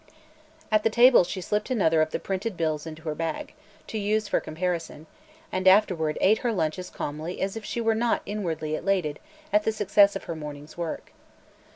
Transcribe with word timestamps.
At 0.71 0.81
the 0.81 0.89
table 0.89 1.23
she 1.23 1.41
slipped 1.41 1.69
another 1.69 2.01
of 2.01 2.09
the 2.09 2.17
printed 2.17 2.57
bills 2.57 2.87
into 2.87 3.03
her 3.03 3.13
bag, 3.13 3.53
to 3.85 3.99
use 3.99 4.27
for 4.27 4.39
comparison, 4.39 5.05
and 5.51 5.67
afterward 5.67 6.17
ate 6.21 6.39
her 6.39 6.51
lunch 6.51 6.79
as 6.79 6.89
calmly 6.89 7.39
as 7.39 7.55
if 7.55 7.63
she 7.63 7.79
were 7.81 7.93
not 7.93 8.23
inwardly 8.25 8.75
elated 8.75 9.19
at 9.53 9.61
the 9.63 9.71
success 9.71 10.15
of 10.15 10.23
her 10.23 10.35
morning's 10.35 10.75
work. 10.75 11.13